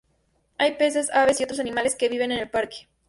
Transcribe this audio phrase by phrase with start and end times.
[0.57, 2.87] Hay peces, aves y otros animales que viven en el parque.